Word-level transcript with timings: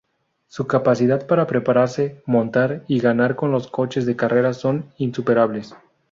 Su 0.47 0.65
capacidad 0.65 1.27
para 1.27 1.45
prepararse, 1.45 2.23
montar 2.25 2.83
y 2.87 2.99
ganar 3.01 3.35
con 3.35 3.51
los 3.51 3.67
coches 3.67 4.07
de 4.07 4.15
carreras 4.15 4.57
son 4.57 4.91
insuperables. 4.97 5.75